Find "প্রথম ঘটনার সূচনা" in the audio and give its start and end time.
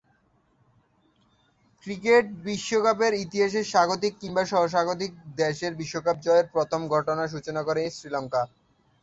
6.53-7.61